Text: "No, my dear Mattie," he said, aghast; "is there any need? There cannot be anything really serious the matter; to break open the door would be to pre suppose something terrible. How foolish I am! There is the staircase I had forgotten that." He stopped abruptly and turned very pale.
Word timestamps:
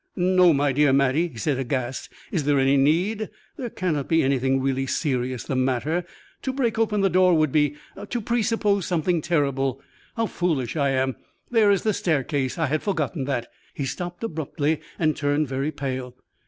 "No, 0.15 0.51
my 0.51 0.71
dear 0.71 0.91
Mattie," 0.91 1.27
he 1.27 1.37
said, 1.37 1.59
aghast; 1.59 2.11
"is 2.31 2.45
there 2.45 2.57
any 2.57 2.75
need? 2.75 3.29
There 3.55 3.69
cannot 3.69 4.07
be 4.09 4.23
anything 4.23 4.59
really 4.59 4.87
serious 4.87 5.43
the 5.43 5.55
matter; 5.55 6.05
to 6.41 6.51
break 6.51 6.79
open 6.79 7.01
the 7.01 7.07
door 7.11 7.35
would 7.35 7.51
be 7.51 7.75
to 8.09 8.19
pre 8.19 8.41
suppose 8.41 8.87
something 8.87 9.21
terrible. 9.21 9.79
How 10.17 10.25
foolish 10.25 10.75
I 10.75 10.89
am! 10.89 11.17
There 11.51 11.69
is 11.69 11.83
the 11.83 11.93
staircase 11.93 12.57
I 12.57 12.65
had 12.65 12.81
forgotten 12.81 13.25
that." 13.25 13.51
He 13.75 13.85
stopped 13.85 14.23
abruptly 14.23 14.81
and 14.97 15.15
turned 15.15 15.47
very 15.47 15.71
pale. 15.71 16.15